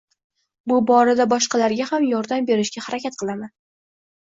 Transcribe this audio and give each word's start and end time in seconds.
Bu 0.71 0.77
borada 0.91 1.27
boshqalarga 1.35 1.87
ham 1.91 2.09
yordam 2.15 2.49
berishga 2.51 2.85
harakat 2.89 3.23
qilaman. 3.23 3.57